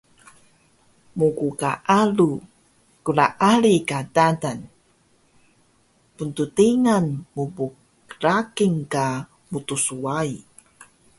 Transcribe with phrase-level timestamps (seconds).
[1.19, 2.31] Mggaalu
[3.05, 4.59] klaali ka dadal,
[6.17, 7.05] pnttingan
[7.51, 9.05] mpqraqil ka
[9.51, 10.31] mtswai